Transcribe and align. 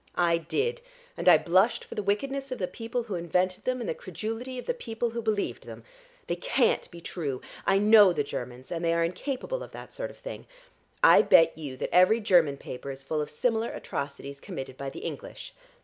"I 0.17 0.39
did, 0.39 0.81
and 1.15 1.29
I 1.29 1.37
blushed 1.37 1.83
for 1.85 1.93
the 1.93 2.01
wickedness 2.01 2.51
of 2.51 2.57
the 2.57 2.67
people 2.67 3.03
who 3.03 3.13
invented 3.13 3.65
them 3.65 3.79
and 3.79 3.87
the 3.87 3.93
credulity 3.93 4.57
of 4.57 4.65
the 4.65 4.73
people 4.73 5.11
who 5.11 5.21
believed 5.21 5.67
them. 5.67 5.83
They 6.25 6.37
can't 6.37 6.89
be 6.89 7.01
true. 7.01 7.39
I 7.67 7.77
know 7.77 8.11
the 8.11 8.23
Germans, 8.23 8.71
and 8.71 8.83
they 8.83 8.95
are 8.95 9.03
incapable 9.03 9.61
of 9.61 9.73
that 9.73 9.93
sort 9.93 10.09
of 10.09 10.17
thing. 10.17 10.47
I 11.03 11.21
bet 11.21 11.55
you 11.55 11.77
that 11.77 11.93
every 11.93 12.19
German 12.19 12.57
paper 12.57 12.89
is 12.89 13.03
full 13.03 13.21
of 13.21 13.29
similar 13.29 13.69
atrocities 13.71 14.39
committed 14.41 14.75
by 14.75 14.89
the 14.89 15.01
English." 15.01 15.53